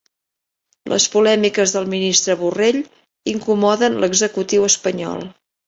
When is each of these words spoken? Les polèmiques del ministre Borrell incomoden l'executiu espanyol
Les 0.93 1.05
polèmiques 1.15 1.73
del 1.75 1.85
ministre 1.91 2.37
Borrell 2.41 2.81
incomoden 3.37 4.01
l'executiu 4.07 4.69
espanyol 4.73 5.27